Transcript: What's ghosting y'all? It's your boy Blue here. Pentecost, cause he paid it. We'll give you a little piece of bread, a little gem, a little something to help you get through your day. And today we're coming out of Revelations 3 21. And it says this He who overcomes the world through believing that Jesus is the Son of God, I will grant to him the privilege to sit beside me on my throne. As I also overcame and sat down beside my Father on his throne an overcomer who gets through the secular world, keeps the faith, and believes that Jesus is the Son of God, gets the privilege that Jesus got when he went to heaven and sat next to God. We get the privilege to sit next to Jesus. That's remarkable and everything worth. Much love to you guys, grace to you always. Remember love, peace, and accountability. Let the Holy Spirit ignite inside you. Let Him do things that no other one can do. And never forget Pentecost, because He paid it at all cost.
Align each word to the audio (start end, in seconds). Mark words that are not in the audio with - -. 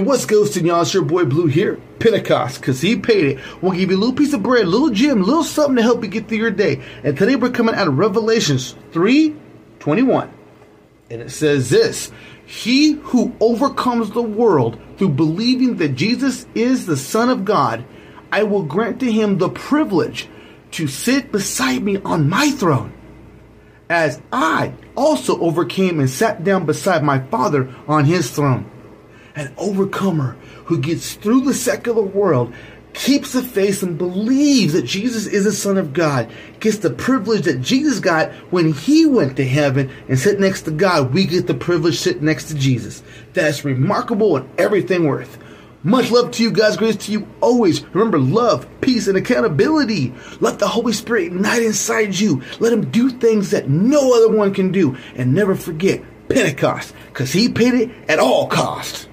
What's 0.00 0.26
ghosting 0.26 0.64
y'all? 0.64 0.82
It's 0.82 0.94
your 0.94 1.02
boy 1.02 1.24
Blue 1.24 1.48
here. 1.48 1.80
Pentecost, 1.98 2.62
cause 2.62 2.80
he 2.80 2.94
paid 2.94 3.24
it. 3.24 3.40
We'll 3.60 3.72
give 3.72 3.90
you 3.90 3.96
a 3.96 3.98
little 3.98 4.14
piece 4.14 4.32
of 4.32 4.44
bread, 4.44 4.62
a 4.62 4.68
little 4.68 4.90
gem, 4.90 5.22
a 5.22 5.24
little 5.24 5.42
something 5.42 5.74
to 5.74 5.82
help 5.82 6.04
you 6.04 6.08
get 6.08 6.28
through 6.28 6.38
your 6.38 6.52
day. 6.52 6.80
And 7.02 7.18
today 7.18 7.34
we're 7.34 7.50
coming 7.50 7.74
out 7.74 7.88
of 7.88 7.98
Revelations 7.98 8.76
3 8.92 9.34
21. 9.80 10.32
And 11.10 11.20
it 11.20 11.30
says 11.30 11.68
this 11.70 12.12
He 12.46 12.92
who 12.92 13.34
overcomes 13.40 14.12
the 14.12 14.22
world 14.22 14.80
through 14.98 15.08
believing 15.08 15.78
that 15.78 15.96
Jesus 15.96 16.46
is 16.54 16.86
the 16.86 16.96
Son 16.96 17.28
of 17.28 17.44
God, 17.44 17.84
I 18.30 18.44
will 18.44 18.62
grant 18.62 19.00
to 19.00 19.10
him 19.10 19.38
the 19.38 19.48
privilege 19.48 20.28
to 20.70 20.86
sit 20.86 21.32
beside 21.32 21.82
me 21.82 21.96
on 22.02 22.28
my 22.28 22.52
throne. 22.52 22.92
As 23.90 24.22
I 24.32 24.74
also 24.94 25.40
overcame 25.40 25.98
and 25.98 26.08
sat 26.08 26.44
down 26.44 26.66
beside 26.66 27.02
my 27.02 27.18
Father 27.18 27.74
on 27.88 28.04
his 28.04 28.30
throne 28.30 28.70
an 29.38 29.54
overcomer 29.56 30.36
who 30.64 30.78
gets 30.78 31.14
through 31.14 31.42
the 31.42 31.54
secular 31.54 32.02
world, 32.02 32.52
keeps 32.92 33.32
the 33.32 33.42
faith, 33.42 33.82
and 33.82 33.96
believes 33.96 34.72
that 34.72 34.84
Jesus 34.84 35.26
is 35.26 35.44
the 35.44 35.52
Son 35.52 35.78
of 35.78 35.92
God, 35.92 36.30
gets 36.58 36.78
the 36.78 36.90
privilege 36.90 37.44
that 37.44 37.60
Jesus 37.60 38.00
got 38.00 38.32
when 38.50 38.72
he 38.72 39.06
went 39.06 39.36
to 39.36 39.46
heaven 39.46 39.90
and 40.08 40.18
sat 40.18 40.40
next 40.40 40.62
to 40.62 40.70
God. 40.70 41.14
We 41.14 41.24
get 41.24 41.46
the 41.46 41.54
privilege 41.54 41.96
to 41.96 42.02
sit 42.02 42.22
next 42.22 42.48
to 42.48 42.54
Jesus. 42.54 43.02
That's 43.34 43.64
remarkable 43.64 44.36
and 44.36 44.48
everything 44.58 45.06
worth. 45.06 45.38
Much 45.84 46.10
love 46.10 46.32
to 46.32 46.42
you 46.42 46.50
guys, 46.50 46.76
grace 46.76 46.96
to 46.96 47.12
you 47.12 47.28
always. 47.40 47.84
Remember 47.94 48.18
love, 48.18 48.66
peace, 48.80 49.06
and 49.06 49.16
accountability. 49.16 50.12
Let 50.40 50.58
the 50.58 50.66
Holy 50.66 50.92
Spirit 50.92 51.26
ignite 51.26 51.62
inside 51.62 52.18
you. 52.18 52.42
Let 52.58 52.72
Him 52.72 52.90
do 52.90 53.10
things 53.10 53.52
that 53.52 53.68
no 53.68 54.12
other 54.12 54.36
one 54.36 54.52
can 54.52 54.72
do. 54.72 54.96
And 55.14 55.34
never 55.34 55.54
forget 55.54 56.02
Pentecost, 56.28 56.94
because 57.06 57.32
He 57.32 57.48
paid 57.48 57.74
it 57.74 57.90
at 58.08 58.18
all 58.18 58.48
cost. 58.48 59.07